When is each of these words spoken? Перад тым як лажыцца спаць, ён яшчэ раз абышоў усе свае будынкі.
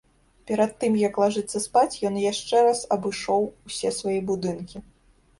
Перад 0.51 0.71
тым 0.83 0.93
як 1.07 1.17
лажыцца 1.23 1.59
спаць, 1.65 1.99
ён 2.09 2.15
яшчэ 2.21 2.61
раз 2.67 2.79
абышоў 2.95 3.45
усе 3.69 3.91
свае 3.99 4.15
будынкі. 4.31 4.77